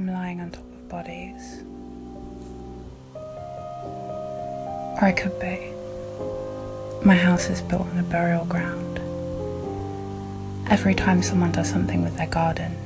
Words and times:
I'm 0.00 0.06
lying 0.06 0.40
on 0.40 0.50
top 0.50 0.62
of 0.64 0.88
bodies. 0.88 1.62
Or 3.14 5.04
I 5.04 5.12
could 5.12 5.38
be. 5.38 5.74
My 7.04 7.14
house 7.14 7.50
is 7.50 7.60
built 7.60 7.86
on 7.86 7.98
a 7.98 8.02
burial 8.02 8.46
ground. 8.46 8.98
Every 10.70 10.94
time 10.94 11.22
someone 11.22 11.52
does 11.52 11.68
something 11.68 12.02
with 12.02 12.16
their 12.16 12.28
garden, 12.28 12.78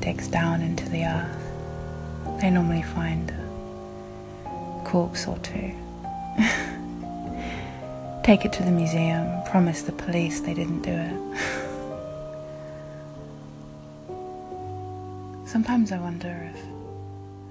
digs 0.00 0.26
down 0.26 0.60
into 0.60 0.88
the 0.88 1.04
earth, 1.04 2.40
they 2.40 2.50
normally 2.50 2.82
find 2.82 3.30
a 3.30 4.82
corpse 4.84 5.28
or 5.28 5.38
two. 5.38 5.72
Take 8.24 8.44
it 8.44 8.52
to 8.54 8.64
the 8.64 8.72
museum, 8.72 9.40
promise 9.44 9.82
the 9.82 9.92
police 9.92 10.40
they 10.40 10.54
didn't 10.54 10.82
do 10.82 10.90
it. 10.90 11.52
Sometimes 15.46 15.92
I 15.92 15.98
wonder 15.98 16.50
if, 16.52 16.58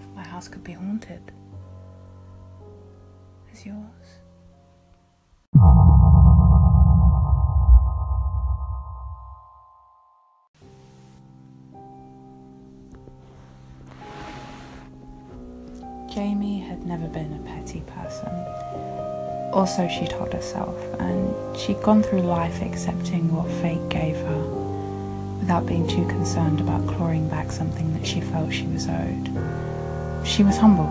if 0.02 0.16
my 0.16 0.22
house 0.22 0.50
could 0.50 0.66
be 0.66 0.74
haunted. 0.74 1.32
Is 3.54 3.66
yours? 3.66 3.80
Jamie 16.14 16.60
had 16.60 16.86
never 16.86 17.08
been 17.08 17.32
a 17.32 17.40
petty 17.48 17.80
person. 17.80 18.28
Also, 19.54 19.88
she 19.88 20.06
told 20.06 20.34
herself, 20.34 20.76
and 21.00 21.58
she'd 21.58 21.82
gone 21.82 22.04
through 22.04 22.24
life 22.24 22.62
accepting 22.62 23.34
what 23.34 23.50
fate 23.62 23.88
gave 23.88 24.18
her 24.18 24.65
without 25.40 25.66
being 25.66 25.88
too 25.88 26.06
concerned 26.08 26.62
about 26.62 26.88
clawing 26.88 27.28
back 27.30 27.52
something 27.52 27.94
that 27.94 28.06
she 28.06 28.22
felt 28.22 28.52
she 28.52 28.68
was 28.68 28.88
owed. 28.88 29.30
She 30.26 30.44
was 30.44 30.58
humble, 30.58 30.88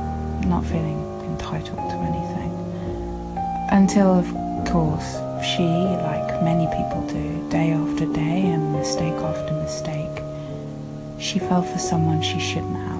not 0.46 0.64
feeling 0.64 1.00
entitled 1.24 1.90
to 1.90 1.96
anything. 1.96 2.52
Until, 3.70 4.18
of 4.18 4.26
course, 4.66 5.14
she, 5.44 5.64
like 5.64 6.42
many 6.42 6.66
people 6.66 7.06
do, 7.08 7.48
day 7.50 7.72
after 7.72 8.06
day 8.06 8.46
and 8.46 8.72
mistake 8.72 9.14
after 9.14 9.52
mistake, 9.54 10.22
she 11.18 11.38
fell 11.38 11.62
for 11.62 11.78
someone 11.78 12.22
she 12.22 12.38
shouldn't 12.38 12.76
have. 12.76 12.94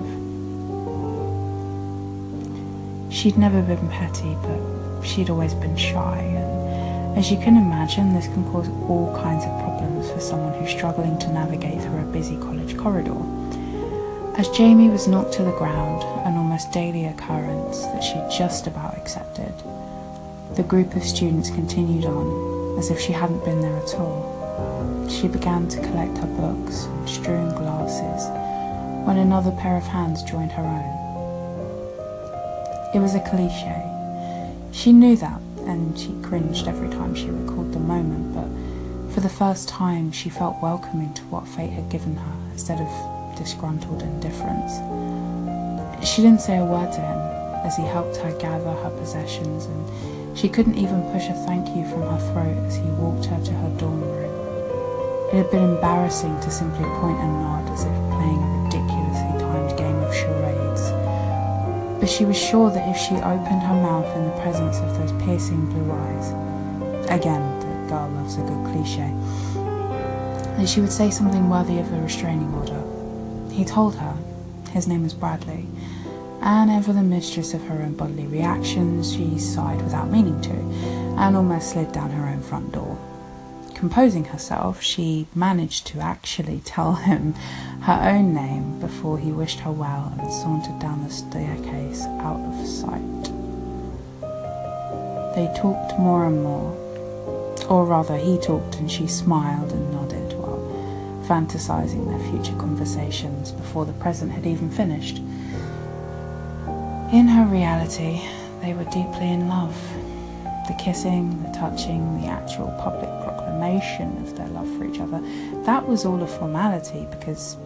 She'd 3.13 3.39
never 3.39 3.63
been 3.63 3.89
petty, 3.89 4.37
but 4.43 5.03
she'd 5.07 5.31
always 5.31 5.55
been 5.55 5.77
shy, 5.77 6.19
and 6.19 6.64
as 7.17 7.31
you 7.31 7.37
can 7.39 7.57
imagine, 7.57 8.13
this 8.13 8.27
can 8.27 8.45
cause 8.51 8.69
all 8.89 9.15
kinds 9.23 9.45
of 9.45 9.51
problems 9.61 10.11
for 10.11 10.21
someone 10.21 10.53
who's 10.55 10.71
struggling 10.71 11.19
to 11.21 11.33
navigate 11.33 11.81
through 11.81 12.01
a 12.01 12.13
busy 12.13 12.37
college 12.39 12.77
corridor. 12.77 13.17
As 14.37 14.49
Jamie 14.49 14.89
was 14.89 15.07
knocked 15.07 15.33
to 15.35 15.45
the 15.45 15.53
ground, 15.53 16.03
an 16.27 16.37
almost 16.37 16.73
daily 16.73 17.07
occurrence 17.07 17.83
that 17.83 18.03
she 18.03 18.15
just 18.37 18.67
about 18.67 18.97
accepted, 18.99 19.55
the 20.57 20.65
group 20.65 20.97
of 20.97 21.05
students 21.05 21.51
continued 21.51 22.05
on 22.05 22.79
as 22.79 22.91
if 22.91 22.99
she 22.99 23.13
hadn't 23.13 23.45
been 23.45 23.61
there 23.61 23.77
at 23.77 23.95
all. 23.95 25.07
She 25.09 25.29
began 25.29 25.69
to 25.69 25.81
collect 25.81 26.19
her 26.19 26.27
books 26.27 26.85
and 26.85 27.09
strewn 27.09 27.51
glasses 27.55 28.29
when 29.07 29.19
another 29.19 29.53
pair 29.53 29.77
of 29.77 29.85
hands 29.85 30.23
joined 30.25 30.51
her 30.51 30.65
own. 30.65 30.95
It 32.95 32.99
was 33.01 33.15
a 33.15 33.21
cliche. 33.21 33.83
She 34.73 34.93
knew 34.93 35.15
that, 35.17 35.41
and 35.67 35.99
she 35.99 36.15
cringed 36.23 36.69
every 36.69 36.89
time 36.89 37.15
she 37.15 37.31
recalled 37.31 37.73
the 37.73 37.81
moment, 37.81 38.35
but 38.35 38.49
for 39.15 39.21
the 39.21 39.29
first 39.29 39.69
time 39.69 40.11
she 40.13 40.29
felt 40.29 40.63
welcoming 40.63 41.13
to 41.15 41.23
what 41.25 41.47
fate 41.47 41.71
had 41.71 41.89
given 41.89 42.17
her 42.17 42.33
instead 42.53 42.81
of 42.81 43.37
disgruntled 43.37 44.03
indifference. 44.03 44.73
She 46.07 46.23
didn't 46.23 46.41
say 46.41 46.59
a 46.59 46.65
word 46.65 46.93
to 46.93 47.01
him 47.01 47.19
as 47.65 47.77
he 47.77 47.83
helped 47.83 48.17
her 48.19 48.37
gather 48.39 48.73
her 48.73 48.91
possessions, 48.99 49.67
and 49.67 50.39
she 50.39 50.49
couldn't 50.49 50.77
even 50.77 51.03
push 51.13 51.29
a 51.29 51.35
thank 51.47 51.69
you 51.69 51.89
from 51.89 52.03
her 52.03 52.33
throat 52.33 52.57
as 52.67 52.77
he 52.77 52.89
walked 53.01 53.27
her 53.27 53.43
to 53.45 53.53
her 53.53 53.79
dorm 53.79 54.03
room. 54.03 54.25
It 55.33 55.37
had 55.37 55.51
been 55.51 55.65
embarrassing 55.65 56.39
to 56.41 56.51
simply 56.51 56.85
point 57.01 57.19
and 57.19 57.33
nod 57.41 57.69
as 57.73 57.85
if 57.85 58.14
but 62.05 62.11
she 62.11 62.27
was 62.27 62.37
sure 62.37 62.71
that 62.71 62.87
if 62.87 62.99
she 62.99 63.15
opened 63.15 63.63
her 63.63 63.81
mouth 63.81 64.15
in 64.15 64.27
the 64.27 64.41
presence 64.43 64.77
of 64.81 64.99
those 64.99 65.25
piercing 65.25 65.65
blue 65.71 65.91
eyes, 65.91 66.29
again, 67.09 67.41
the 67.61 67.89
girl 67.89 68.11
loves 68.11 68.37
a 68.37 68.43
good 68.43 68.63
cliche, 68.67 69.11
that 70.59 70.69
she 70.69 70.83
would 70.83 70.93
say 70.93 71.11
something 71.11 71.49
worthy 71.49 71.79
of 71.79 71.91
a 71.91 72.01
restraining 72.03 72.53
order. 72.57 72.83
He 73.51 73.65
told 73.65 73.95
her, 73.95 74.15
his 74.71 74.87
name 74.87 75.03
was 75.03 75.15
Bradley, 75.15 75.67
and 76.43 76.71
ever 76.71 76.93
the 76.93 77.03
mistress 77.03 77.55
of 77.55 77.63
her 77.69 77.81
own 77.81 77.95
bodily 77.95 78.27
reactions, 78.27 79.15
she 79.15 79.39
sighed 79.39 79.81
without 79.81 80.11
meaning 80.11 80.39
to, 80.43 80.53
and 81.17 81.35
almost 81.35 81.71
slid 81.71 81.91
down 81.93 82.11
her 82.11 82.27
own 82.29 82.43
front 82.43 82.71
door 82.73 82.94
composing 83.85 84.25
herself, 84.25 84.83
she 84.83 85.27
managed 85.35 85.87
to 85.87 86.01
actually 86.01 86.59
tell 86.65 86.95
him 86.95 87.35
her 87.83 88.01
own 88.03 88.33
name 88.33 88.81
before 88.81 89.19
he 89.19 89.31
wished 89.31 89.61
her 89.61 89.71
well 89.71 90.11
and 90.19 90.33
sauntered 90.33 90.79
down 90.79 91.05
the 91.05 91.11
staircase 91.11 92.01
out 92.21 92.41
of 92.41 92.67
sight. 92.67 93.25
They 95.35 95.53
talked 95.55 95.99
more 95.99 96.25
and 96.25 96.43
more, 96.43 96.73
or 97.69 97.85
rather, 97.85 98.17
he 98.17 98.39
talked 98.39 98.77
and 98.77 98.91
she 98.91 99.07
smiled 99.07 99.71
and 99.73 99.93
nodded 99.93 100.33
while 100.33 100.65
fantasizing 101.29 102.09
their 102.09 102.31
future 102.31 102.59
conversations 102.59 103.53
before 103.53 103.85
the 103.85 103.93
present 104.05 104.33
had 104.33 104.47
even 104.47 104.71
finished. 104.71 105.19
In 107.13 107.29
her 107.29 107.45
reality, 107.45 108.23
they 108.63 108.73
were 108.73 108.85
deeply 108.85 109.31
in 109.31 109.47
love. 109.47 109.77
The 110.69 110.75
kissing, 110.83 111.43
the 111.43 111.51
touching, 111.51 112.23
the 112.23 112.29
actual 112.29 112.69
public 112.83 113.11
of 113.73 114.37
their 114.37 114.49
love 114.49 114.69
for 114.77 114.85
each 114.85 115.01
other, 115.01 115.21
that 115.65 115.87
was 115.89 116.05
all 116.05 116.23
a 116.23 116.27
formality 116.27 117.07
because 117.11 117.57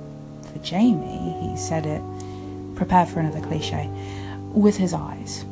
for 0.53 0.59
Jamie, 0.61 1.37
he 1.41 1.57
said 1.57 1.87
it, 1.87 2.03
prepare 2.77 3.05
for 3.05 3.21
another 3.21 3.41
cliche, 3.41 3.89
with 4.53 4.77
his 4.77 4.95
eyes. 4.95 5.45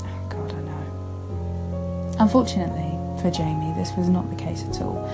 Oh 0.00 0.26
God, 0.30 0.52
I 0.52 0.60
know. 0.62 2.16
Unfortunately 2.20 2.90
for 3.20 3.30
Jamie, 3.30 3.72
this 3.76 3.92
was 3.96 4.08
not 4.08 4.28
the 4.30 4.36
case 4.36 4.64
at 4.64 4.80
all. 4.80 5.08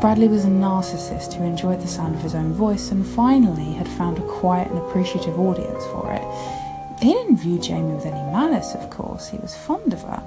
Bradley 0.00 0.28
was 0.28 0.44
a 0.44 0.48
narcissist 0.48 1.34
who 1.34 1.44
enjoyed 1.44 1.80
the 1.80 1.86
sound 1.86 2.14
of 2.14 2.22
his 2.22 2.34
own 2.34 2.52
voice 2.52 2.90
and 2.90 3.06
finally 3.06 3.74
had 3.74 3.88
found 3.88 4.18
a 4.18 4.22
quiet 4.22 4.68
and 4.68 4.78
appreciative 4.78 5.38
audience 5.38 5.84
for 5.86 6.10
it. 6.10 7.00
He 7.02 7.12
didn't 7.12 7.36
view 7.36 7.58
Jamie 7.58 7.94
with 7.94 8.06
any 8.06 8.32
malice, 8.32 8.74
of 8.74 8.88
course, 8.90 9.28
he 9.28 9.36
was 9.36 9.54
fond 9.54 9.92
of 9.92 10.02
her 10.02 10.22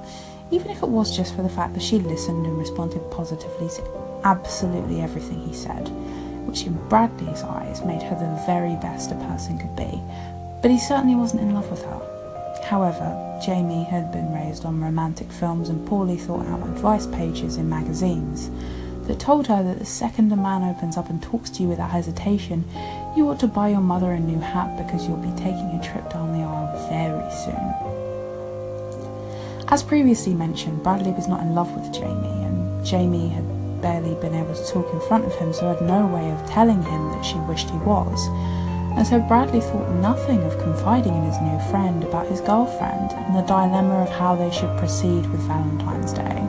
even 0.52 0.72
if 0.72 0.82
it 0.82 0.90
was 0.90 1.16
just 1.16 1.36
for 1.36 1.42
the 1.44 1.50
fact 1.50 1.74
that 1.74 1.84
she 1.84 2.00
listened 2.00 2.46
and 2.46 2.58
responded 2.58 3.02
positively 3.12 3.68
to 3.70 3.84
absolutely 4.24 5.02
everything 5.02 5.40
he 5.40 5.54
said, 5.54 5.90
which 6.48 6.66
in 6.66 6.74
Bradley's 6.90 7.44
eyes 7.44 7.84
made 7.84 8.02
her 8.02 8.16
the 8.16 8.46
very 8.46 8.76
best 8.82 9.12
a 9.12 9.16
person 9.16 9.58
could 9.58 9.76
be. 9.76 10.02
But 10.62 10.72
he 10.72 10.80
certainly 10.80 11.16
wasn't 11.16 11.44
in 11.44 11.54
love 11.54 11.70
with 11.70 11.84
her. 11.84 12.64
However, 12.64 13.40
Jamie 13.46 13.84
had 13.84 14.12
been 14.12 14.34
raised 14.34 14.66
on 14.66 14.82
romantic 14.82 15.32
films 15.32 15.70
and 15.70 15.88
poorly 15.88 16.18
thought 16.18 16.46
out 16.48 16.68
advice 16.68 17.08
pages 17.08 17.58
in 17.58 17.70
magazines 17.70 18.50
that 19.08 19.20
told 19.20 19.48
her 19.48 19.64
that 19.64 19.80
the 19.80 19.86
second 19.86 20.32
a 20.32 20.36
man 20.36 20.64
opens 20.64 20.98
up 20.98 21.10
and 21.10 21.22
talks 21.22 21.50
to 21.52 21.64
you 21.64 21.70
without 21.70 21.92
hesitation, 21.92 22.66
you 23.16 23.30
ought 23.30 23.40
to 23.40 23.48
buy 23.48 23.70
your 23.70 23.82
mother 23.82 24.12
a 24.12 24.20
new 24.20 24.40
hat 24.40 24.78
because 24.78 25.08
you'll 25.08 25.18
be 25.18 25.32
taking 25.42 25.80
a 25.80 25.84
trip 25.84 26.10
down 26.12 26.34
the 26.34 26.44
aisle 26.44 26.90
very 26.90 27.32
soon. 27.32 28.07
As 29.70 29.84
previously 29.84 30.34
mentioned, 30.34 30.82
Bradley 30.82 31.12
was 31.12 31.28
not 31.28 31.42
in 31.42 31.54
love 31.54 31.70
with 31.76 31.92
Jamie, 31.92 32.46
and 32.46 32.86
Jamie 32.86 33.28
had 33.28 33.82
barely 33.82 34.16
been 34.16 34.34
able 34.34 34.56
to 34.56 34.66
talk 34.66 34.94
in 34.94 35.02
front 35.02 35.26
of 35.26 35.36
him, 35.36 35.52
so 35.52 35.68
had 35.68 35.82
no 35.82 36.08
way 36.08 36.32
of 36.32 36.50
telling 36.50 36.82
him 36.82 37.10
that 37.12 37.26
she 37.26 37.36
wished 37.50 37.70
he 37.70 37.78
was. 37.80 38.28
And 38.96 39.06
so 39.06 39.20
Bradley 39.20 39.60
thought 39.60 39.90
nothing 39.96 40.42
of 40.44 40.58
confiding 40.60 41.14
in 41.14 41.24
his 41.24 41.42
new 41.42 41.60
friend 41.70 42.02
about 42.06 42.28
his 42.28 42.40
girlfriend 42.40 43.12
and 43.12 43.36
the 43.36 43.42
dilemma 43.42 44.04
of 44.04 44.10
how 44.10 44.38
they 44.38 44.50
should 44.52 44.76
proceed 44.78 45.30
with 45.30 45.42
Valentine's 45.42 46.14
Day. 46.14 46.48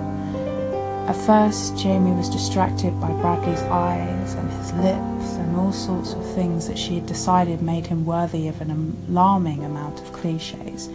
At 1.09 1.17
first, 1.17 1.77
Jamie 1.77 2.13
was 2.13 2.31
distracted 2.31 3.01
by 3.01 3.11
Bradley's 3.21 3.63
eyes 3.63 4.35
and 4.35 4.49
his 4.53 4.73
lips 4.75 5.35
and 5.35 5.57
all 5.57 5.73
sorts 5.73 6.13
of 6.13 6.25
things 6.37 6.69
that 6.69 6.79
she 6.79 6.95
had 6.95 7.07
decided 7.07 7.63
made 7.63 7.89
him 7.89 8.05
worthy 8.05 8.47
of 8.47 8.61
an 8.61 8.97
alarming 9.09 9.65
amount 9.65 10.01
of 10.01 10.13
cliches 10.13 10.89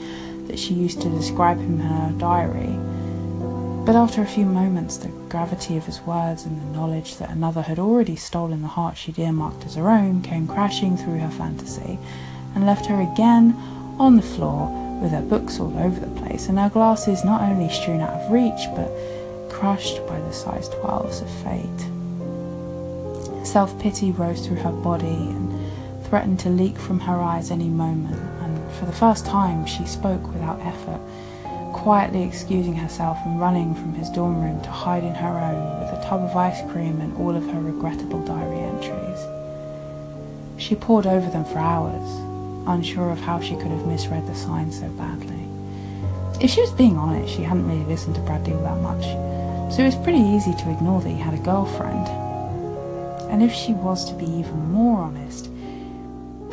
that 0.48 0.60
she 0.60 0.74
used 0.74 1.02
to 1.02 1.10
describe 1.10 1.58
him 1.58 1.80
in 1.80 1.88
her 1.88 2.14
diary. 2.18 2.78
But 3.86 3.96
after 3.96 4.22
a 4.22 4.28
few 4.28 4.46
moments, 4.46 4.98
the 4.98 5.10
gravity 5.30 5.76
of 5.76 5.86
his 5.86 6.00
words 6.02 6.46
and 6.46 6.62
the 6.62 6.78
knowledge 6.78 7.18
that 7.18 7.30
another 7.30 7.62
had 7.62 7.80
already 7.80 8.16
stolen 8.16 8.62
the 8.62 8.68
heart 8.70 8.98
she'd 8.98 9.20
earmarked 9.20 9.66
as 9.66 9.76
her 9.76 9.90
own 9.90 10.22
came 10.22 10.48
crashing 10.48 10.96
through 10.96 11.20
her 11.20 11.32
fantasy 11.32 12.00
and 12.56 12.66
left 12.66 12.86
her 12.86 13.02
again 13.02 13.54
on 14.00 14.16
the 14.16 14.22
floor 14.22 14.70
with 15.02 15.12
her 15.12 15.22
books 15.22 15.60
all 15.60 15.78
over 15.78 16.00
the 16.00 16.22
place 16.22 16.48
and 16.48 16.58
her 16.58 16.70
glasses 16.70 17.26
not 17.26 17.42
only 17.42 17.68
strewn 17.74 18.00
out 18.00 18.14
of 18.14 18.32
reach 18.32 18.68
but 18.76 18.90
crushed 19.50 20.06
by 20.08 20.20
the 20.20 20.32
size 20.32 20.70
12s 20.70 21.22
of 21.22 21.30
fate. 21.44 21.90
Self 23.46 23.78
pity 23.80 24.12
rose 24.12 24.46
through 24.46 24.58
her 24.58 24.72
body 24.72 25.08
and 25.08 25.52
threatened 26.06 26.40
to 26.40 26.50
leak 26.50 26.78
from 26.78 27.02
her 27.02 27.20
eyes 27.22 27.52
any 27.52 27.68
moment, 27.70 28.43
for 28.74 28.86
the 28.86 28.92
first 28.92 29.26
time 29.26 29.66
she 29.66 29.86
spoke 29.86 30.34
without 30.34 30.60
effort, 30.62 31.00
quietly 31.74 32.24
excusing 32.24 32.76
herself 32.76 33.18
and 33.26 33.40
running 33.40 33.74
from 33.76 33.94
his 33.94 34.10
dorm 34.10 34.42
room 34.42 34.62
to 34.62 34.70
hide 34.70 35.04
in 35.04 35.14
her 35.16 35.38
own 35.40 35.80
with 35.80 36.00
a 36.00 36.04
tub 36.04 36.22
of 36.22 36.36
ice 36.36 36.62
cream 36.72 37.02
and 37.02 37.16
all 37.18 37.36
of 37.36 37.46
her 37.46 37.60
regrettable 37.60 38.24
diary 38.26 38.60
entries. 38.60 39.20
She 40.58 40.76
pored 40.76 41.06
over 41.06 41.30
them 41.30 41.46
for 41.46 41.60
hours, 41.60 42.10
unsure 42.68 43.12
of 43.12 43.20
how 43.20 43.42
she 43.42 43.56
could 43.56 43.72
have 43.72 43.86
misread 43.86 44.26
the 44.28 44.36
signs 44.36 44.80
so 44.80 44.88
badly. 44.90 45.48
If 46.40 46.52
she 46.52 46.62
was 46.62 46.72
being 46.72 46.98
honest, 46.98 47.34
she 47.34 47.44
hadn't 47.44 47.68
really 47.68 47.86
listened 47.86 48.16
to 48.16 48.22
Bradley 48.22 48.54
all 48.54 48.64
that 48.64 48.82
much, 48.82 49.04
so 49.74 49.82
it 49.82 49.88
was 49.88 49.96
pretty 49.96 50.20
easy 50.20 50.54
to 50.54 50.72
ignore 50.72 51.02
that 51.02 51.10
he 51.10 51.18
had 51.18 51.34
a 51.34 51.38
girlfriend. 51.38 52.08
And 53.32 53.42
if 53.42 53.52
she 53.52 53.74
was 53.74 54.06
to 54.06 54.14
be 54.14 54.26
even 54.26 54.72
more 54.72 55.02
honest, 55.02 55.50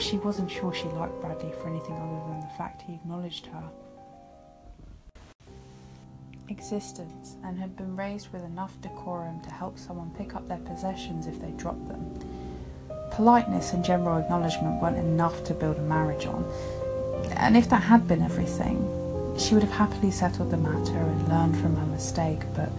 she 0.01 0.17
wasn't 0.19 0.51
sure 0.51 0.73
she 0.73 0.89
liked 0.89 1.21
Bradley 1.21 1.53
for 1.61 1.69
anything 1.69 1.95
other 1.95 2.29
than 2.29 2.41
the 2.41 2.57
fact 2.57 2.83
he 2.83 2.95
acknowledged 2.95 3.47
her 3.47 3.65
existence 6.49 7.37
and 7.45 7.59
had 7.59 7.77
been 7.77 7.97
raised 7.97 8.33
with 8.33 8.43
enough 8.45 8.81
decorum 8.83 9.41
to 9.43 9.51
help 9.51 9.79
someone 9.79 10.11
pick 10.19 10.35
up 10.35 10.49
their 10.49 10.59
possessions 10.59 11.27
if 11.27 11.41
they 11.41 11.51
dropped 11.53 11.87
them. 11.89 12.19
Politeness 13.13 13.73
and 13.73 13.85
general 13.85 14.19
acknowledgement 14.19 14.83
weren't 14.83 14.97
enough 14.97 15.45
to 15.45 15.55
build 15.55 15.77
a 15.77 15.83
marriage 15.83 16.27
on, 16.27 16.45
and 17.37 17.57
if 17.57 17.69
that 17.69 17.83
had 17.83 18.09
been 18.09 18.23
everything, 18.23 18.79
she 19.39 19.55
would 19.55 19.63
have 19.63 19.73
happily 19.73 20.11
settled 20.11 20.51
the 20.51 20.57
matter 20.57 20.99
and 20.99 21.29
learned 21.29 21.57
from 21.57 21.77
her 21.77 21.87
mistake, 21.87 22.41
but 22.55 22.71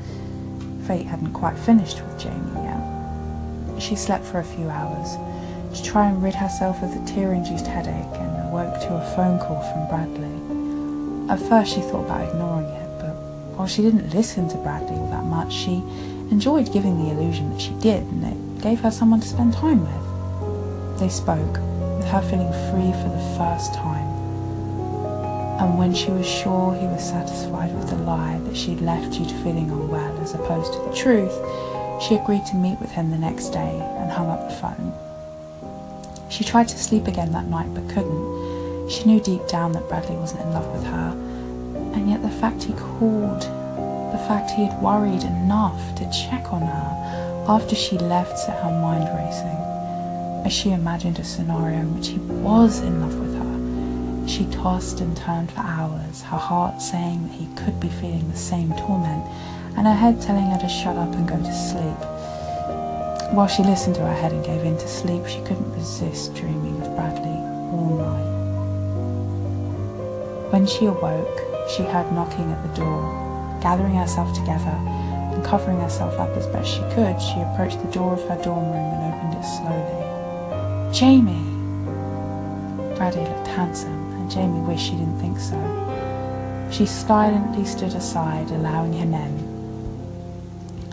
fate 0.85 1.05
hadn't 1.05 1.33
quite 1.33 1.57
finished 1.57 2.01
with 2.01 2.19
Jamie 2.19 2.63
yet. 2.63 3.81
She 3.81 3.95
slept 3.95 4.25
for 4.25 4.39
a 4.39 4.43
few 4.43 4.69
hours 4.69 5.15
to 5.73 5.83
try 5.83 6.07
and 6.07 6.21
rid 6.21 6.35
herself 6.35 6.81
of 6.83 6.93
the 6.93 7.11
tear-induced 7.11 7.67
headache 7.67 8.19
and 8.19 8.49
awoke 8.49 8.79
to 8.81 8.95
a 8.95 9.15
phone 9.15 9.39
call 9.39 9.61
from 9.71 9.87
Bradley. 9.87 11.31
At 11.31 11.39
first 11.47 11.73
she 11.73 11.81
thought 11.81 12.05
about 12.05 12.27
ignoring 12.27 12.65
it, 12.65 12.99
but 12.99 13.13
while 13.55 13.67
she 13.67 13.81
didn't 13.81 14.13
listen 14.13 14.49
to 14.49 14.57
Bradley 14.57 14.97
all 14.97 15.09
that 15.09 15.23
much, 15.23 15.53
she 15.53 15.83
enjoyed 16.29 16.73
giving 16.73 16.97
the 16.97 17.11
illusion 17.11 17.51
that 17.51 17.61
she 17.61 17.71
did, 17.79 18.03
and 18.03 18.23
it 18.25 18.61
gave 18.61 18.79
her 18.81 18.91
someone 18.91 19.21
to 19.21 19.27
spend 19.27 19.53
time 19.53 19.81
with. 19.81 20.99
They 20.99 21.09
spoke, 21.09 21.57
with 21.97 22.07
her 22.07 22.21
feeling 22.21 22.51
free 22.69 22.91
for 23.01 23.09
the 23.09 23.37
first 23.37 23.73
time. 23.73 24.07
And 25.61 25.77
when 25.77 25.93
she 25.93 26.09
was 26.11 26.27
sure 26.27 26.73
he 26.73 26.87
was 26.87 27.07
satisfied 27.07 27.73
with 27.75 27.89
the 27.89 27.97
lie 27.97 28.39
that 28.45 28.57
she'd 28.57 28.81
left 28.81 29.13
due 29.13 29.25
to 29.25 29.43
feeling 29.43 29.69
unwell 29.69 30.17
as 30.19 30.33
opposed 30.33 30.73
to 30.73 30.79
the 30.79 30.95
truth, 30.95 31.33
she 32.01 32.15
agreed 32.15 32.45
to 32.47 32.55
meet 32.55 32.79
with 32.79 32.89
him 32.91 33.11
the 33.11 33.17
next 33.17 33.49
day 33.49 33.79
and 33.99 34.11
hung 34.11 34.29
up 34.29 34.49
the 34.49 34.55
phone. 34.55 34.91
She 36.31 36.45
tried 36.45 36.69
to 36.69 36.77
sleep 36.77 37.07
again 37.07 37.33
that 37.33 37.47
night 37.47 37.73
but 37.73 37.89
couldn't. 37.89 38.89
She 38.89 39.03
knew 39.03 39.19
deep 39.19 39.47
down 39.47 39.73
that 39.73 39.89
Bradley 39.89 40.15
wasn't 40.15 40.41
in 40.41 40.53
love 40.53 40.67
with 40.73 40.85
her, 40.85 41.11
and 41.93 42.09
yet 42.09 42.21
the 42.21 42.29
fact 42.29 42.63
he 42.63 42.73
called, 42.73 43.41
the 43.41 44.23
fact 44.27 44.51
he 44.51 44.63
had 44.63 44.81
worried 44.81 45.23
enough 45.23 45.95
to 45.95 46.09
check 46.09 46.53
on 46.53 46.61
her 46.61 47.45
after 47.49 47.75
she 47.75 47.97
left 47.97 48.39
set 48.39 48.63
her 48.63 48.71
mind 48.71 49.09
racing. 49.17 49.57
As 50.45 50.53
she 50.53 50.71
imagined 50.71 51.19
a 51.19 51.23
scenario 51.25 51.79
in 51.79 51.95
which 51.95 52.07
he 52.07 52.17
was 52.17 52.79
in 52.79 53.01
love 53.01 53.15
with 53.19 53.35
her, 53.35 54.27
she 54.27 54.45
tossed 54.45 55.01
and 55.01 55.15
turned 55.17 55.51
for 55.51 55.59
hours, 55.59 56.21
her 56.21 56.37
heart 56.37 56.81
saying 56.81 57.27
that 57.27 57.33
he 57.33 57.47
could 57.55 57.77
be 57.79 57.89
feeling 57.89 58.31
the 58.31 58.37
same 58.37 58.69
torment, 58.77 59.25
and 59.75 59.85
her 59.85 59.93
head 59.93 60.21
telling 60.21 60.45
her 60.45 60.59
to 60.59 60.69
shut 60.69 60.95
up 60.95 61.13
and 61.13 61.27
go 61.27 61.37
to 61.37 61.53
sleep. 61.53 62.20
While 63.31 63.47
she 63.47 63.63
listened 63.63 63.95
to 63.95 64.01
her 64.01 64.13
head 64.13 64.33
and 64.33 64.43
gave 64.43 64.65
in 64.65 64.77
to 64.77 64.87
sleep, 64.89 65.25
she 65.25 65.39
couldn't 65.39 65.73
resist 65.73 66.35
dreaming 66.35 66.81
of 66.81 66.93
Bradley 66.97 67.31
all 67.71 67.95
night. 67.97 68.31
When 70.51 70.67
she 70.67 70.85
awoke, 70.87 71.39
she 71.69 71.83
heard 71.83 72.11
knocking 72.11 72.51
at 72.51 72.61
the 72.61 72.81
door. 72.81 73.59
Gathering 73.61 73.95
herself 73.95 74.33
together 74.33 74.75
and 75.31 75.45
covering 75.45 75.79
herself 75.79 76.19
up 76.19 76.27
as 76.31 76.45
best 76.47 76.71
she 76.73 76.81
could, 76.93 77.21
she 77.21 77.39
approached 77.39 77.81
the 77.81 77.91
door 77.93 78.15
of 78.15 78.21
her 78.27 78.43
dorm 78.43 78.65
room 78.65 78.75
and 78.75 79.13
opened 79.13 79.33
it 79.35 79.45
slowly. 79.47 80.93
Jamie! 80.93 81.47
Bradley 82.97 83.23
looked 83.23 83.47
handsome 83.47 84.11
and 84.19 84.29
Jamie 84.29 84.59
wished 84.67 84.87
she 84.87 84.97
didn't 84.97 85.19
think 85.19 85.39
so. 85.39 85.57
She 86.69 86.85
silently 86.85 87.63
stood 87.63 87.93
aside, 87.93 88.51
allowing 88.51 88.91
him 88.91 89.13
in, 89.13 89.50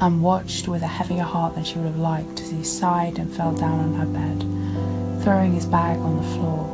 and 0.00 0.22
watched 0.22 0.68
with 0.68 0.82
a 0.82 0.86
heavier 0.86 1.22
heart 1.22 1.54
than 1.54 1.64
she 1.64 1.76
would 1.76 1.86
have 1.86 1.98
liked 1.98 2.40
as 2.40 2.50
he 2.50 2.62
sighed 2.62 3.18
and 3.18 3.34
fell 3.34 3.52
down 3.52 3.80
on 3.80 3.94
her 3.94 4.06
bed, 4.06 5.22
throwing 5.22 5.52
his 5.52 5.66
bag 5.66 5.98
on 5.98 6.16
the 6.16 6.22
floor. 6.34 6.66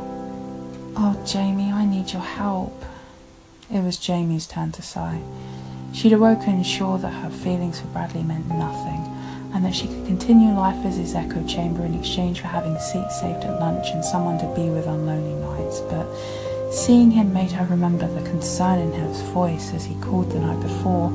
Oh, 0.97 1.21
Jamie, 1.25 1.71
I 1.71 1.85
need 1.85 2.13
your 2.13 2.21
help. 2.21 2.83
It 3.71 3.83
was 3.83 3.97
Jamie's 3.97 4.47
turn 4.47 4.71
to 4.73 4.81
sigh. 4.81 5.21
She'd 5.93 6.13
awoken 6.13 6.63
sure 6.63 6.97
that 6.99 7.09
her 7.09 7.29
feelings 7.29 7.79
for 7.79 7.87
Bradley 7.87 8.23
meant 8.23 8.47
nothing, 8.47 9.01
and 9.53 9.65
that 9.65 9.75
she 9.75 9.87
could 9.87 10.05
continue 10.05 10.53
life 10.53 10.85
as 10.85 10.97
his 10.97 11.15
echo 11.15 11.45
chamber 11.47 11.83
in 11.83 11.95
exchange 11.95 12.41
for 12.41 12.47
having 12.47 12.77
seats 12.79 13.19
saved 13.19 13.43
at 13.43 13.59
lunch 13.59 13.87
and 13.89 14.05
someone 14.05 14.37
to 14.37 14.55
be 14.55 14.69
with 14.69 14.87
on 14.87 15.05
lonely 15.05 15.33
nights, 15.33 15.79
but 15.81 16.05
Seeing 16.75 17.11
him 17.11 17.31
made 17.31 17.51
her 17.51 17.65
remember 17.67 18.05
the 18.05 18.29
concern 18.29 18.79
in 18.79 18.91
his 18.91 19.21
voice 19.21 19.73
as 19.73 19.85
he 19.85 19.95
called 20.01 20.29
the 20.29 20.39
night 20.39 20.59
before, 20.59 21.09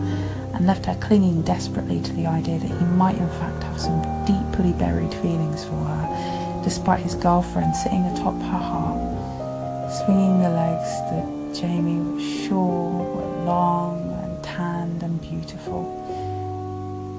and 0.55 0.67
left 0.67 0.87
her 0.87 0.95
clinging 0.97 1.43
desperately 1.43 2.01
to 2.01 2.13
the 2.13 2.27
idea 2.27 2.59
that 2.59 2.71
he 2.71 2.85
might 2.97 3.17
in 3.17 3.29
fact 3.29 3.63
have 3.63 3.81
some 3.81 4.01
deeply 4.25 4.73
buried 4.73 5.13
feelings 5.15 5.65
for 5.65 5.77
her, 5.77 6.63
despite 6.65 7.01
his 7.01 7.15
girlfriend 7.15 7.75
sitting 7.77 8.05
atop 8.07 8.35
her 8.35 8.59
heart, 8.59 9.93
swinging 10.05 10.41
the 10.41 10.51
legs 10.51 10.91
that 11.11 11.61
Jamie 11.61 11.99
was 11.99 12.23
sure 12.47 13.03
were 13.03 13.45
long 13.45 14.13
and 14.23 14.45
tanned 14.45 15.03
and 15.03 15.21
beautiful. 15.21 15.83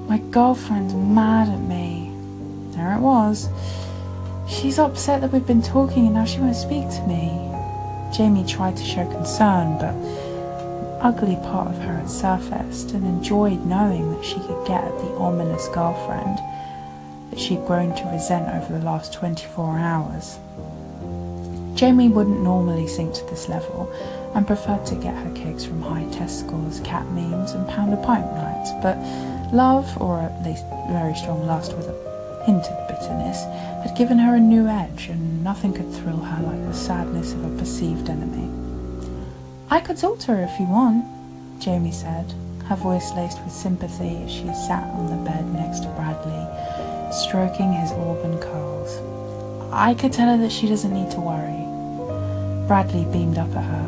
My 0.08 0.18
girlfriend's 0.18 0.94
mad 0.94 1.48
at 1.48 1.60
me. 1.60 2.12
There 2.76 2.94
it 2.94 3.00
was. 3.00 3.48
She's 4.48 4.78
upset 4.78 5.20
that 5.20 5.32
we've 5.32 5.46
been 5.46 5.62
talking 5.62 6.06
and 6.06 6.14
now 6.14 6.24
she 6.24 6.40
won't 6.40 6.56
speak 6.56 6.88
to 6.90 7.02
me. 7.06 7.52
Jamie 8.12 8.44
tried 8.44 8.76
to 8.76 8.84
show 8.84 9.06
concern, 9.10 9.78
but 9.78 9.94
ugly 11.02 11.36
part 11.36 11.66
of 11.66 11.78
her 11.78 11.96
had 11.96 12.08
surfaced 12.08 12.92
and 12.92 13.04
enjoyed 13.04 13.66
knowing 13.66 14.10
that 14.12 14.24
she 14.24 14.36
could 14.36 14.66
get 14.66 14.84
at 14.84 14.96
the 14.98 15.12
ominous 15.16 15.66
girlfriend 15.68 16.38
that 17.30 17.40
she'd 17.40 17.66
grown 17.66 17.94
to 17.96 18.04
resent 18.12 18.48
over 18.48 18.78
the 18.78 18.84
last 18.84 19.12
24 19.12 19.78
hours. 19.78 20.38
Jamie 21.74 22.08
wouldn't 22.08 22.40
normally 22.40 22.86
sink 22.86 23.14
to 23.14 23.24
this 23.24 23.48
level 23.48 23.92
and 24.34 24.46
preferred 24.46 24.86
to 24.86 24.94
get 24.94 25.14
her 25.14 25.34
kicks 25.34 25.64
from 25.64 25.82
high 25.82 26.04
test 26.12 26.40
scores, 26.40 26.78
cat 26.80 27.04
memes, 27.08 27.52
and 27.52 27.68
pound 27.68 27.92
a 27.92 27.96
pint 27.96 28.26
nights, 28.34 28.70
but 28.82 28.96
love, 29.52 30.00
or 30.00 30.20
at 30.20 30.44
least 30.44 30.64
very 30.88 31.14
strong 31.14 31.44
lust 31.46 31.76
with 31.76 31.88
a 31.88 32.44
hint 32.46 32.64
of 32.66 32.88
bitterness, 32.88 33.42
had 33.84 33.96
given 33.96 34.18
her 34.18 34.36
a 34.36 34.40
new 34.40 34.68
edge, 34.68 35.08
and 35.08 35.42
nothing 35.42 35.72
could 35.72 35.92
thrill 35.92 36.18
her 36.18 36.42
like 36.42 36.64
the 36.66 36.74
sadness 36.74 37.32
of 37.32 37.44
a 37.44 37.58
perceived 37.58 38.08
enemy. 38.08 38.61
I 39.72 39.80
could 39.80 39.96
talk 39.96 40.18
to 40.18 40.34
her 40.34 40.42
if 40.42 40.60
you 40.60 40.66
want, 40.66 41.02
Jamie 41.58 41.92
said, 41.92 42.34
her 42.66 42.76
voice 42.76 43.10
laced 43.14 43.42
with 43.42 43.54
sympathy 43.54 44.22
as 44.22 44.30
she 44.30 44.44
sat 44.52 44.84
on 44.92 45.06
the 45.06 45.24
bed 45.24 45.46
next 45.54 45.80
to 45.80 45.88
Bradley, 45.96 46.44
stroking 47.10 47.72
his 47.72 47.90
auburn 47.92 48.38
curls. 48.38 49.00
I 49.72 49.94
could 49.94 50.12
tell 50.12 50.28
her 50.28 50.36
that 50.42 50.52
she 50.52 50.68
doesn't 50.68 50.92
need 50.92 51.10
to 51.12 51.20
worry. 51.20 51.64
Bradley 52.68 53.06
beamed 53.06 53.38
up 53.38 53.48
at 53.56 53.64
her. 53.64 53.86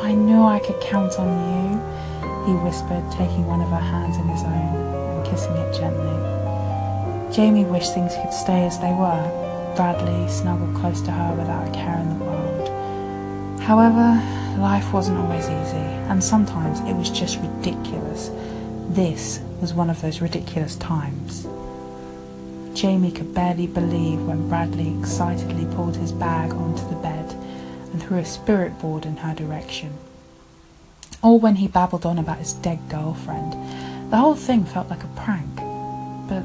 I 0.00 0.14
knew 0.14 0.40
I 0.40 0.58
could 0.60 0.80
count 0.80 1.18
on 1.18 1.28
you, 1.52 2.46
he 2.46 2.64
whispered, 2.64 3.04
taking 3.12 3.46
one 3.46 3.60
of 3.60 3.68
her 3.68 3.76
hands 3.76 4.16
in 4.16 4.26
his 4.26 4.42
own 4.42 4.74
and 5.20 5.26
kissing 5.26 5.52
it 5.52 5.74
gently. 5.76 7.30
Jamie 7.30 7.66
wished 7.66 7.92
things 7.92 8.14
could 8.22 8.32
stay 8.32 8.64
as 8.64 8.78
they 8.78 8.94
were. 8.94 9.74
Bradley 9.76 10.30
snuggled 10.30 10.74
close 10.76 11.02
to 11.02 11.10
her 11.10 11.34
without 11.36 11.68
a 11.68 11.72
care 11.72 11.98
in 11.98 12.18
the 12.18 12.24
world. 12.24 13.60
However, 13.60 14.18
life 14.58 14.92
wasn't 14.92 15.18
always 15.18 15.44
easy, 15.44 15.76
and 16.08 16.22
sometimes 16.22 16.80
it 16.80 16.94
was 16.94 17.10
just 17.10 17.38
ridiculous. 17.40 18.30
This 18.88 19.40
was 19.60 19.74
one 19.74 19.90
of 19.90 20.00
those 20.00 20.20
ridiculous 20.20 20.76
times. 20.76 21.46
Jamie 22.74 23.12
could 23.12 23.34
barely 23.34 23.66
believe 23.66 24.20
when 24.22 24.48
Bradley 24.48 24.96
excitedly 24.98 25.64
pulled 25.74 25.96
his 25.96 26.12
bag 26.12 26.52
onto 26.52 26.88
the 26.88 26.96
bed 26.96 27.32
and 27.92 28.02
threw 28.02 28.18
a 28.18 28.24
spirit 28.24 28.78
board 28.80 29.06
in 29.06 29.16
her 29.18 29.34
direction. 29.34 29.92
Or 31.22 31.38
when 31.38 31.56
he 31.56 31.68
babbled 31.68 32.04
on 32.04 32.18
about 32.18 32.38
his 32.38 32.52
dead 32.52 32.80
girlfriend. 32.88 33.52
The 34.10 34.16
whole 34.18 34.34
thing 34.34 34.64
felt 34.64 34.90
like 34.90 35.02
a 35.04 35.08
prank, 35.16 35.56
but 36.28 36.44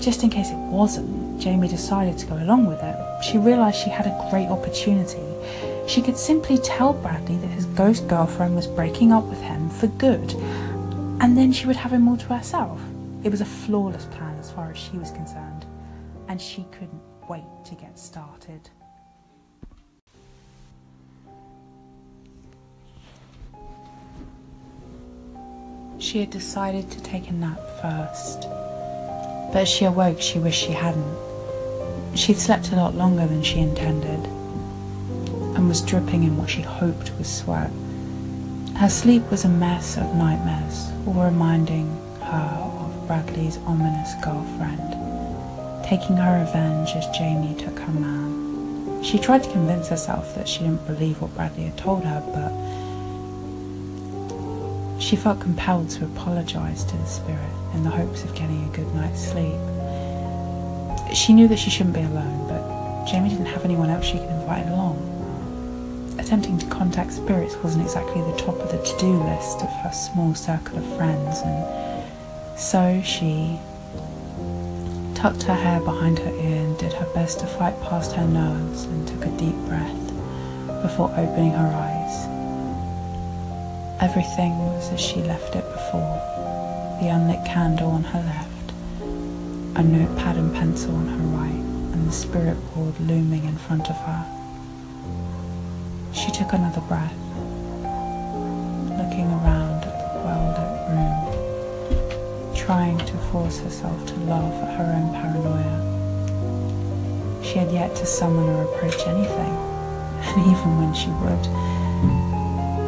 just 0.00 0.22
in 0.22 0.30
case 0.30 0.50
it 0.50 0.56
wasn't, 0.56 1.40
Jamie 1.40 1.68
decided 1.68 2.18
to 2.18 2.26
go 2.26 2.36
along 2.36 2.66
with 2.66 2.82
it. 2.82 3.24
She 3.24 3.38
realised 3.38 3.78
she 3.78 3.90
had 3.90 4.06
a 4.06 4.28
great 4.30 4.48
opportunity. 4.48 5.18
She 5.90 6.02
could 6.02 6.16
simply 6.16 6.56
tell 6.56 6.92
Bradley 6.92 7.34
that 7.38 7.48
his 7.48 7.66
ghost 7.66 8.06
girlfriend 8.06 8.54
was 8.54 8.68
breaking 8.68 9.10
up 9.10 9.24
with 9.24 9.40
him 9.42 9.68
for 9.68 9.88
good, 9.88 10.34
and 11.20 11.36
then 11.36 11.50
she 11.50 11.66
would 11.66 11.74
have 11.74 11.92
him 11.92 12.06
all 12.06 12.16
to 12.16 12.26
herself. 12.26 12.80
It 13.24 13.30
was 13.30 13.40
a 13.40 13.44
flawless 13.44 14.04
plan 14.04 14.38
as 14.38 14.52
far 14.52 14.70
as 14.70 14.78
she 14.78 14.96
was 14.98 15.10
concerned, 15.10 15.66
and 16.28 16.40
she 16.40 16.64
couldn't 16.70 17.02
wait 17.28 17.42
to 17.64 17.74
get 17.74 17.98
started. 17.98 18.70
She 25.98 26.20
had 26.20 26.30
decided 26.30 26.88
to 26.92 27.02
take 27.02 27.28
a 27.28 27.32
nap 27.32 27.58
first, 27.82 28.42
but 29.52 29.62
as 29.62 29.68
she 29.68 29.86
awoke, 29.86 30.20
she 30.20 30.38
wished 30.38 30.64
she 30.64 30.70
hadn't. 30.70 31.18
She'd 32.14 32.38
slept 32.38 32.70
a 32.70 32.76
lot 32.76 32.94
longer 32.94 33.26
than 33.26 33.42
she 33.42 33.58
intended, 33.58 34.29
and 35.60 35.68
was 35.68 35.82
dripping 35.82 36.22
in 36.22 36.38
what 36.38 36.48
she 36.48 36.62
hoped 36.62 37.12
was 37.18 37.28
sweat. 37.30 37.70
Her 38.76 38.88
sleep 38.88 39.30
was 39.30 39.44
a 39.44 39.48
mess 39.48 39.98
of 39.98 40.14
nightmares, 40.14 40.90
all 41.06 41.22
reminding 41.22 41.86
her 42.22 42.56
of 42.80 43.06
Bradley's 43.06 43.58
ominous 43.66 44.14
girlfriend, 44.24 44.96
taking 45.84 46.16
her 46.16 46.40
revenge 46.40 46.92
as 46.92 47.06
Jamie 47.14 47.54
took 47.60 47.78
her 47.78 47.92
man. 47.92 49.02
She 49.04 49.18
tried 49.18 49.42
to 49.42 49.50
convince 49.50 49.88
herself 49.88 50.34
that 50.34 50.48
she 50.48 50.60
didn't 50.60 50.86
believe 50.86 51.20
what 51.20 51.34
Bradley 51.34 51.64
had 51.64 51.76
told 51.76 52.04
her, 52.04 52.22
but 52.32 52.52
she 54.98 55.14
felt 55.14 55.42
compelled 55.42 55.90
to 55.90 56.06
apologise 56.06 56.84
to 56.84 56.96
the 56.96 57.04
spirit 57.04 57.52
in 57.74 57.82
the 57.82 57.90
hopes 57.90 58.24
of 58.24 58.34
getting 58.34 58.64
a 58.64 58.74
good 58.74 58.94
night's 58.94 59.20
sleep. 59.20 59.60
She 61.14 61.34
knew 61.34 61.48
that 61.48 61.58
she 61.58 61.68
shouldn't 61.68 61.96
be 61.96 62.00
alone, 62.00 62.48
but 62.48 63.04
Jamie 63.04 63.28
didn't 63.28 63.44
have 63.44 63.66
anyone 63.66 63.90
else 63.90 64.06
she 64.06 64.16
could 64.18 64.30
invite 64.30 64.66
along. 64.66 65.09
Attempting 66.20 66.58
to 66.58 66.66
contact 66.66 67.12
spirits 67.12 67.56
wasn't 67.56 67.82
exactly 67.82 68.20
the 68.20 68.36
top 68.36 68.54
of 68.60 68.70
the 68.70 68.78
to 68.78 68.98
do 68.98 69.10
list 69.24 69.62
of 69.62 69.70
her 69.82 69.90
small 69.90 70.34
circle 70.34 70.78
of 70.78 70.96
friends, 70.96 71.40
and 71.40 72.58
so 72.58 73.00
she 73.02 73.58
tucked 75.14 75.42
her 75.44 75.54
hair 75.54 75.80
behind 75.80 76.18
her 76.18 76.30
ear 76.30 76.62
and 76.66 76.78
did 76.78 76.92
her 76.92 77.06
best 77.14 77.40
to 77.40 77.46
fight 77.46 77.74
past 77.82 78.12
her 78.12 78.26
nerves 78.28 78.84
and 78.84 79.08
took 79.08 79.24
a 79.24 79.30
deep 79.38 79.56
breath 79.66 80.82
before 80.82 81.10
opening 81.16 81.52
her 81.52 81.66
eyes. 81.66 82.26
Everything 84.02 84.56
was 84.58 84.92
as 84.92 85.00
she 85.00 85.22
left 85.22 85.56
it 85.56 85.64
before 85.72 86.20
the 87.00 87.08
unlit 87.08 87.44
candle 87.46 87.90
on 87.90 88.04
her 88.04 88.20
left, 88.20 88.72
a 89.78 89.82
notepad 89.82 90.36
and 90.36 90.54
pencil 90.54 90.94
on 90.94 91.06
her 91.06 91.24
right, 91.38 91.94
and 91.94 92.06
the 92.06 92.12
spirit 92.12 92.58
board 92.74 93.00
looming 93.00 93.44
in 93.44 93.56
front 93.56 93.88
of 93.88 93.96
her. 93.96 94.39
She 96.30 96.36
took 96.36 96.52
another 96.52 96.80
breath, 96.82 97.12
looking 97.82 99.26
around 99.42 99.82
at 99.82 100.14
the 100.14 100.20
well 100.22 100.46
lit 100.54 100.70
room, 100.94 102.54
trying 102.54 102.98
to 102.98 103.18
force 103.32 103.58
herself 103.58 104.06
to 104.06 104.14
laugh 104.14 104.54
at 104.62 104.78
her 104.78 104.92
own 104.94 105.12
paranoia. 105.12 105.78
She 107.42 107.58
had 107.58 107.72
yet 107.72 107.96
to 107.96 108.06
summon 108.06 108.48
or 108.48 108.62
approach 108.62 109.08
anything, 109.08 109.54
and 110.22 110.46
even 110.46 110.78
when 110.78 110.94
she 110.94 111.08
would, 111.08 111.44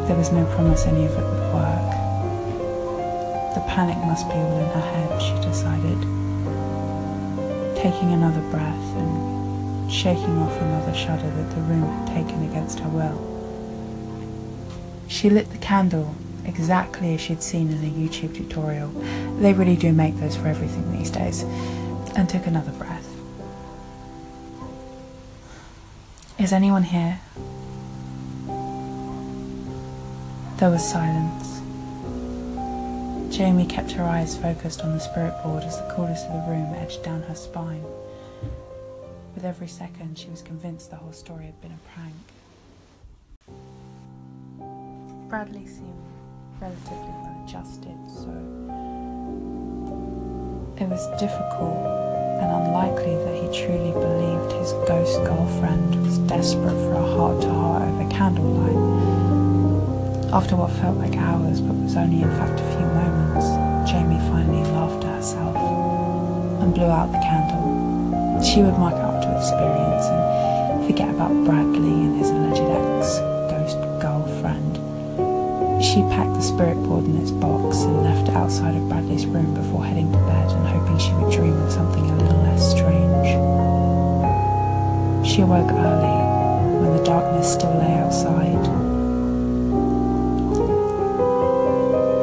there 0.07 0.15
was 0.15 0.31
no 0.31 0.45
promise 0.55 0.85
any 0.85 1.03
of 1.05 1.11
it 1.11 1.17
would 1.17 1.53
work. 1.53 1.91
The 3.55 3.63
panic 3.67 3.97
must 4.07 4.25
be 4.29 4.35
all 4.35 4.57
in 4.57 4.69
her 4.69 4.79
head, 4.79 5.21
she 5.21 5.35
decided. 5.45 5.99
Taking 7.75 8.13
another 8.13 8.41
breath 8.51 8.95
and 8.95 9.91
shaking 9.91 10.37
off 10.37 10.55
another 10.61 10.93
shudder 10.93 11.29
that 11.29 11.49
the 11.53 11.61
room 11.63 11.83
had 11.83 12.07
taken 12.07 12.41
against 12.49 12.79
her 12.79 12.87
will. 12.87 13.32
She 15.13 15.29
lit 15.29 15.51
the 15.51 15.59
candle 15.59 16.15
exactly 16.43 17.13
as 17.13 17.21
she'd 17.21 17.43
seen 17.43 17.69
in 17.69 17.77
a 17.77 17.91
YouTube 17.91 18.35
tutorial. 18.35 18.89
They 19.39 19.53
really 19.53 19.75
do 19.75 19.93
make 19.93 20.17
those 20.17 20.35
for 20.35 20.47
everything 20.47 20.91
these 20.91 21.11
days. 21.11 21.43
And 22.15 22.27
took 22.27 22.47
another 22.47 22.71
breath. 22.71 23.07
Is 26.39 26.51
anyone 26.51 26.81
here? 26.81 27.19
There 30.57 30.71
was 30.71 30.83
silence. 30.83 31.61
Jamie 33.37 33.67
kept 33.67 33.91
her 33.91 34.03
eyes 34.03 34.35
focused 34.35 34.81
on 34.81 34.93
the 34.93 34.99
spirit 34.99 35.35
board 35.43 35.63
as 35.63 35.77
the 35.77 35.93
coolness 35.95 36.23
of 36.23 36.33
the 36.33 36.51
room 36.51 36.73
edged 36.73 37.03
down 37.03 37.21
her 37.21 37.35
spine. 37.35 37.83
With 39.35 39.45
every 39.45 39.67
second, 39.67 40.17
she 40.17 40.31
was 40.31 40.41
convinced 40.41 40.89
the 40.89 40.95
whole 40.95 41.13
story 41.13 41.45
had 41.45 41.61
been 41.61 41.71
a 41.71 41.93
prank. 41.93 42.15
Bradley 45.33 45.65
seemed 45.65 45.97
relatively 46.61 47.09
well 47.25 47.43
adjusted, 47.43 47.97
so 48.07 48.29
it 50.77 50.87
was 50.87 51.07
difficult 51.19 51.73
and 52.37 52.51
unlikely 52.51 53.15
that 53.15 53.33
he 53.41 53.65
truly 53.65 53.93
believed 53.93 54.51
his 54.51 54.73
ghost 54.85 55.17
girlfriend 55.25 56.05
was 56.05 56.19
desperate 56.29 56.77
for 56.85 56.93
a 56.93 57.15
heart 57.17 57.41
to 57.41 57.49
heart 57.49 57.81
over 57.81 58.07
candlelight. 58.11 58.77
After 60.31 60.55
what 60.55 60.69
felt 60.73 60.97
like 60.99 61.17
hours 61.17 61.61
but 61.61 61.77
was 61.77 61.95
only 61.97 62.21
in 62.21 62.29
fact 62.37 62.59
a 62.59 62.77
few 62.77 62.85
moments, 62.85 63.89
Jamie 63.89 64.21
finally 64.29 64.61
laughed 64.69 65.03
at 65.03 65.15
herself 65.15 65.57
and 66.61 66.75
blew 66.75 66.85
out 66.85 67.11
the 67.11 67.17
candle. 67.17 68.39
She 68.43 68.61
would 68.61 68.77
mark 68.77 68.93
up 69.01 69.23
to 69.23 69.35
experience 69.35 70.05
and 70.05 70.85
forget 70.85 71.09
about 71.09 71.33
Bradley 71.43 71.89
and 71.89 72.19
his 72.19 72.29
alleged 72.29 72.61
girlfriend. 72.61 73.32
She 75.93 76.01
packed 76.09 76.33
the 76.33 76.41
spirit 76.41 76.81
board 76.83 77.05
in 77.05 77.17
its 77.21 77.29
box 77.29 77.83
and 77.83 78.03
left 78.03 78.27
it 78.27 78.35
outside 78.35 78.73
of 78.73 78.89
Bradley's 78.89 79.27
room 79.27 79.53
before 79.53 79.85
heading 79.85 80.11
to 80.11 80.17
bed 80.17 80.49
and 80.49 80.65
hoping 80.65 80.97
she 80.97 81.13
would 81.13 81.31
dream 81.31 81.53
of 81.53 81.71
something 81.71 82.09
a 82.09 82.15
little 82.15 82.41
less 82.41 82.71
strange. 82.71 83.27
She 85.23 85.41
awoke 85.41 85.69
early 85.69 86.17
when 86.81 86.97
the 86.97 87.03
darkness 87.03 87.53
still 87.53 87.77
lay 87.77 87.93
outside 87.93 88.83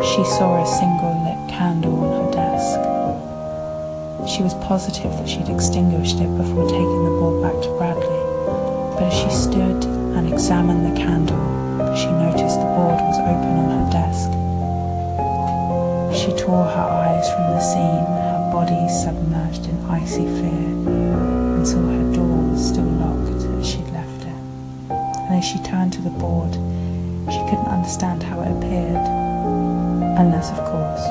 she 0.02 0.24
saw 0.24 0.60
a 0.60 0.66
single 0.66 1.14
lit 1.22 1.48
candle 1.48 1.94
on 1.94 2.24
her 2.24 2.30
desk. 2.32 2.80
She 4.28 4.42
was 4.42 4.54
positive 4.66 5.12
that 5.12 5.28
she'd 5.28 5.48
extinguished 5.48 6.18
it 6.18 6.36
before 6.36 6.68
taking 6.68 7.04
the 7.04 7.10
board 7.10 7.40
back 7.40 7.62
to 7.62 7.70
Bradley, 7.78 8.20
but 8.98 9.04
as 9.04 9.14
she 9.14 9.30
stood 9.30 9.84
and 10.16 10.26
examined 10.26 10.84
the 10.84 11.00
candle, 11.00 11.49
she 11.96 12.06
noticed 12.06 12.60
the 12.60 12.66
board 12.66 13.00
was 13.02 13.18
open 13.18 13.54
on 13.58 13.70
her 13.74 13.88
desk. 13.90 14.30
She 16.14 16.30
tore 16.38 16.64
her 16.64 16.88
eyes 17.02 17.28
from 17.32 17.50
the 17.50 17.60
scene, 17.60 18.06
her 18.06 18.50
body 18.52 18.88
submerged 18.88 19.66
in 19.66 19.76
icy 19.90 20.26
fear, 20.38 20.70
and 21.56 21.66
saw 21.66 21.80
her 21.80 22.12
door 22.14 22.50
was 22.50 22.68
still 22.68 22.84
locked 22.84 23.30
as 23.30 23.68
she'd 23.68 23.90
left 23.90 24.22
it. 24.22 24.40
And 24.90 25.34
as 25.34 25.44
she 25.44 25.58
turned 25.62 25.92
to 25.94 26.02
the 26.02 26.10
board, 26.10 26.54
she 27.32 27.42
couldn't 27.50 27.68
understand 27.68 28.22
how 28.22 28.40
it 28.40 28.52
appeared. 28.56 29.06
Unless, 30.18 30.50
of 30.50 30.58
course, 30.70 31.04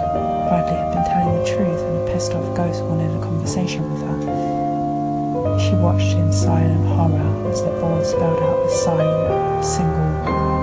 Bradley 0.48 0.78
had 0.78 0.94
been 0.94 1.04
telling 1.06 1.40
the 1.40 1.46
truth 1.46 1.82
and 1.82 2.08
a 2.08 2.14
pissed 2.14 2.34
off 2.34 2.56
ghost 2.56 2.84
wanted 2.84 3.12
a 3.16 3.22
conversation 3.22 3.84
with 3.92 4.02
her. 4.02 5.60
She 5.60 5.76
watched 5.76 6.16
in 6.16 6.32
silent 6.32 6.88
horror 6.88 7.50
as 7.52 7.64
the 7.64 7.70
board 7.82 8.06
spelled 8.06 8.42
out 8.42 8.64
the 8.64 8.72
silent, 8.72 9.66
single 9.66 10.59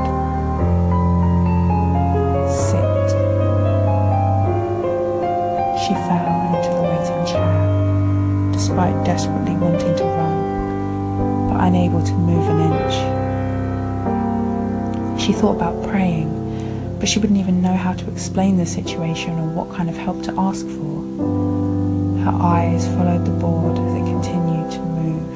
She 5.86 5.94
fell 5.94 6.54
into 6.54 6.70
the 6.74 6.82
waiting 6.82 7.24
chair, 7.26 8.52
despite 8.52 9.04
desperately 9.04 9.54
wanting 9.54 9.94
to 9.96 10.04
run, 10.04 11.48
but 11.48 11.58
unable 11.64 12.02
to 12.02 12.12
move 12.12 12.48
an 12.48 12.60
inch. 12.72 12.94
She 15.20 15.32
thought 15.32 15.56
about 15.56 15.82
praying 15.88 16.36
but 16.98 17.08
she 17.08 17.18
wouldn't 17.18 17.38
even 17.38 17.60
know 17.62 17.74
how 17.74 17.92
to 17.92 18.10
explain 18.10 18.56
the 18.56 18.66
situation 18.66 19.38
or 19.38 19.48
what 19.50 19.70
kind 19.70 19.88
of 19.88 19.96
help 19.96 20.22
to 20.24 20.34
ask 20.38 20.66
for. 20.66 21.02
Her 22.24 22.36
eyes 22.40 22.86
followed 22.88 23.24
the 23.24 23.30
board 23.32 23.78
as 23.78 23.94
it 23.94 24.04
continued 24.06 24.70
to 24.72 24.80
move. 24.80 25.30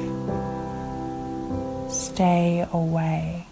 Stay 1.91 2.65
away. 2.73 3.45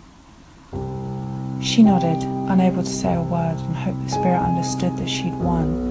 She 1.62 1.84
nodded, 1.84 2.24
unable 2.50 2.84
to 2.84 2.90
say 2.90 3.14
a 3.14 3.22
word, 3.22 3.58
and 3.58 3.76
hoped 3.76 4.04
the 4.04 4.10
spirit 4.10 4.40
understood 4.40 4.98
that 4.98 5.08
she'd 5.08 5.36
won. 5.36 5.89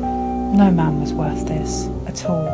No 0.52 0.70
man 0.70 1.00
was 1.00 1.12
worth 1.12 1.46
this, 1.46 1.88
at 2.06 2.24
all. 2.24 2.48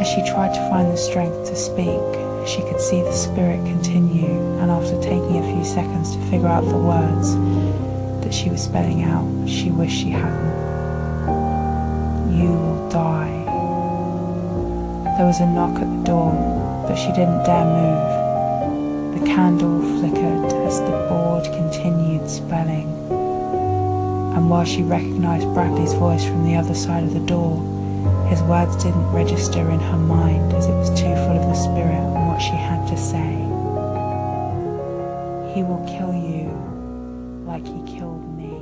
As 0.00 0.08
she 0.08 0.26
tried 0.26 0.52
to 0.54 0.68
find 0.68 0.92
the 0.92 0.96
strength 0.96 1.48
to 1.48 1.54
speak, 1.54 2.02
she 2.48 2.62
could 2.62 2.80
see 2.80 3.00
the 3.00 3.12
spirit 3.12 3.64
continue, 3.64 4.26
and 4.58 4.70
after 4.70 5.00
taking 5.00 5.38
a 5.38 5.54
few 5.54 5.64
seconds 5.64 6.16
to 6.16 6.22
figure 6.26 6.48
out 6.48 6.64
the 6.68 6.76
words, 6.76 7.34
that 8.24 8.34
she 8.34 8.50
was 8.50 8.64
spelling 8.64 9.04
out, 9.04 9.48
she 9.48 9.70
wished 9.70 9.96
she 9.96 10.10
hadn't. 10.10 10.56
You 12.36 12.50
will 12.50 12.88
die. 12.90 13.44
There 15.16 15.26
was 15.26 15.40
a 15.40 15.46
knock 15.46 15.76
at 15.76 15.88
the 15.88 16.02
door, 16.04 16.32
but 16.88 16.96
she 16.96 17.12
didn't 17.12 17.44
dare 17.44 17.64
move. 17.64 19.20
The 19.20 19.26
candle 19.26 19.80
flickered 20.00 20.52
as 20.66 20.80
the 20.80 21.06
board 21.08 21.44
continued 21.44 22.28
spelling 22.28 23.15
and 24.36 24.50
while 24.50 24.66
she 24.66 24.82
recognized 24.82 25.46
Bradley's 25.54 25.94
voice 25.94 26.22
from 26.22 26.44
the 26.44 26.56
other 26.56 26.74
side 26.74 27.02
of 27.02 27.14
the 27.14 27.20
door, 27.20 27.56
his 28.28 28.42
words 28.42 28.76
didn't 28.76 29.10
register 29.10 29.70
in 29.70 29.80
her 29.80 29.96
mind 29.96 30.52
as 30.52 30.66
it 30.66 30.74
was 30.74 30.90
too 30.90 31.06
full 31.06 31.38
of 31.38 31.46
the 31.46 31.54
spirit 31.54 31.94
and 31.94 32.28
what 32.28 32.38
she 32.38 32.50
had 32.50 32.86
to 32.86 32.98
say. 32.98 33.32
He 35.54 35.62
will 35.62 35.82
kill 35.88 36.12
you 36.12 36.52
like 37.46 37.66
he 37.66 37.80
killed 37.96 38.28
me. 38.36 38.60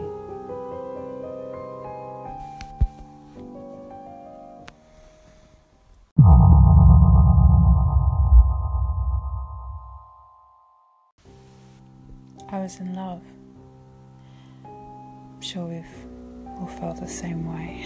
I 12.48 12.60
was 12.60 12.78
in 12.78 12.94
love. 12.94 13.33
Sure 15.44 15.66
we've 15.66 15.84
all 16.58 16.66
felt 16.66 17.00
the 17.00 17.06
same 17.06 17.54
way. 17.54 17.84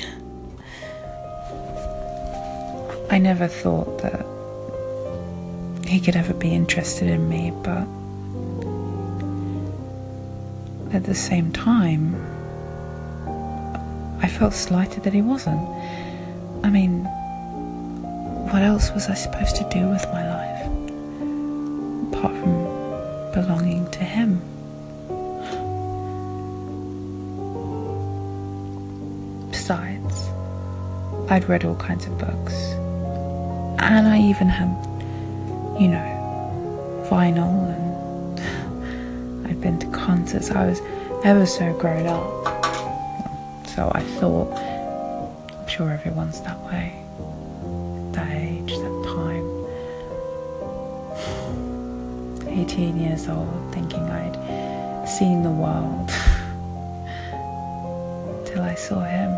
I 3.11 3.19
never 3.19 3.49
thought 3.49 3.99
that 3.99 4.25
he 5.85 5.99
could 5.99 6.15
ever 6.15 6.35
be 6.35 6.55
interested 6.55 7.09
in 7.09 7.29
me, 7.29 7.51
but 7.65 7.85
at 10.95 11.03
the 11.03 11.17
same 11.17 11.51
time, 11.51 12.15
I 14.23 14.29
felt 14.29 14.55
slighted 14.55 15.03
that 15.03 15.13
he 15.13 15.21
wasn't. 15.21 15.69
I 16.63 16.71
mean, 16.71 17.07
what 18.53 18.63
else 18.63 18.93
was 18.93 19.09
I 19.09 19.15
supposed 19.15 19.57
to 19.57 19.65
do 19.69 19.89
with 19.89 20.07
my 20.13 20.25
life 20.29 20.65
apart 22.13 22.37
from 22.37 22.58
I'd 31.31 31.49
read 31.49 31.65
all 31.65 31.77
kinds 31.77 32.07
of 32.07 32.19
books, 32.19 32.55
and 33.81 34.09
I 34.09 34.21
even 34.21 34.49
had, 34.49 34.69
you 35.81 35.89
know, 35.89 37.07
vinyl, 37.11 37.75
and 37.75 38.41
I'd 39.47 39.61
been 39.61 39.79
to 39.81 39.87
concerts. 39.89 40.51
I 40.51 40.67
was 40.67 40.81
ever 41.25 41.47
so 41.47 41.73
grown 41.79 42.07
up, 42.07 42.31
so 43.67 43.91
I 43.95 44.03
thought. 44.19 44.53
I'm 44.57 45.69
sure 45.69 45.91
everyone's 45.91 46.41
that 46.43 46.59
way 46.61 46.99
that 48.19 48.31
age, 48.33 48.77
that 48.79 49.05
time. 49.05 49.47
18 52.49 52.99
years 52.99 53.29
old, 53.29 53.73
thinking 53.73 54.03
I'd 54.03 55.07
seen 55.09 55.43
the 55.43 55.51
world. 55.51 56.09
Till 58.47 58.63
I 58.63 58.75
saw 58.75 59.05
him. 59.05 59.31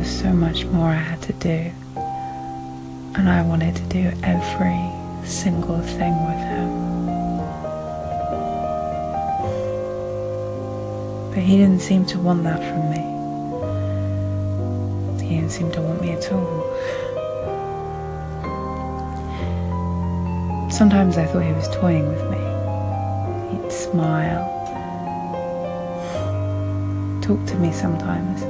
Was 0.00 0.20
so 0.20 0.32
much 0.32 0.64
more 0.64 0.88
I 0.88 0.94
had 0.94 1.20
to 1.22 1.34
do. 1.34 1.70
And 3.16 3.28
I 3.28 3.42
wanted 3.42 3.76
to 3.76 3.82
do 3.82 4.10
every 4.22 4.80
single 5.28 5.82
thing 5.82 6.14
with 6.24 6.42
him. 6.52 6.70
But 11.34 11.42
he 11.42 11.58
didn't 11.58 11.82
seem 11.82 12.06
to 12.06 12.18
want 12.18 12.44
that 12.44 12.60
from 12.68 12.82
me. 12.94 13.02
He 15.22 15.34
didn't 15.36 15.52
seem 15.52 15.70
to 15.72 15.82
want 15.82 16.00
me 16.00 16.12
at 16.12 16.32
all. 16.32 16.64
Sometimes 20.70 21.18
I 21.18 21.26
thought 21.26 21.44
he 21.44 21.52
was 21.52 21.68
toying 21.76 22.08
with 22.08 22.24
me. 22.30 22.38
He'd 23.50 23.70
smile, 23.70 24.48
talk 27.20 27.44
to 27.48 27.54
me 27.56 27.70
sometimes 27.70 28.49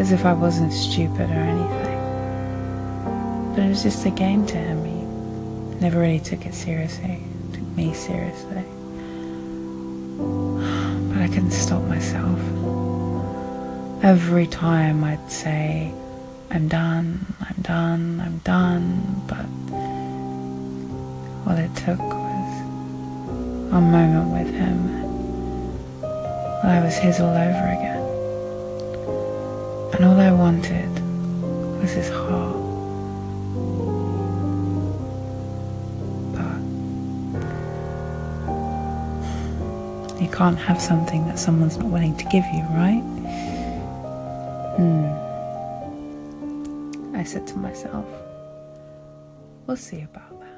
as 0.00 0.12
if 0.12 0.24
I 0.24 0.32
wasn't 0.32 0.72
stupid 0.72 1.28
or 1.28 1.34
anything. 1.34 2.00
But 3.54 3.64
it 3.64 3.68
was 3.68 3.82
just 3.82 4.06
a 4.06 4.10
game 4.10 4.46
to 4.46 4.56
him. 4.56 4.82
He 4.86 5.04
never 5.78 6.00
really 6.00 6.20
took 6.20 6.46
it 6.46 6.54
seriously, 6.54 7.22
took 7.52 7.66
me 7.76 7.92
seriously. 7.92 8.64
But 11.08 11.18
I 11.18 11.28
couldn't 11.28 11.50
stop 11.50 11.82
myself. 11.82 12.40
Every 14.02 14.46
time 14.46 15.04
I'd 15.04 15.30
say, 15.30 15.92
I'm 16.50 16.66
done, 16.66 17.26
I'm 17.38 17.60
done, 17.60 18.20
I'm 18.24 18.38
done, 18.38 19.22
but 19.28 19.44
all 21.46 21.58
it 21.58 21.76
took 21.76 21.98
was 21.98 22.60
a 23.70 23.80
moment 23.82 24.32
with 24.32 24.54
him. 24.54 24.78
I 26.64 26.80
was 26.82 26.96
his 26.96 27.20
all 27.20 27.36
over 27.36 27.68
again. 27.76 27.99
And 30.00 30.08
all 30.08 30.18
I 30.18 30.32
wanted 30.32 30.88
was 31.78 31.92
his 31.92 32.08
heart. 32.08 32.56
But 36.32 36.60
you 40.22 40.30
can't 40.30 40.56
have 40.56 40.80
something 40.80 41.26
that 41.26 41.38
someone's 41.38 41.76
not 41.76 41.88
willing 41.88 42.16
to 42.16 42.24
give 42.24 42.46
you, 42.46 42.62
right? 42.70 43.02
Hmm. 44.78 45.04
I 47.14 47.22
said 47.22 47.46
to 47.48 47.58
myself, 47.58 48.06
we'll 49.66 49.76
see 49.76 50.00
about 50.00 50.40
that. 50.40 50.49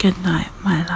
Good 0.00 0.16
night, 0.22 0.48
my. 0.64 0.89